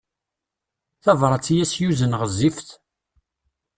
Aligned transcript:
Tabrat 1.03 1.47
i 1.53 1.55
as-yuzen 1.63 2.17
ɣezzifet. 2.19 2.69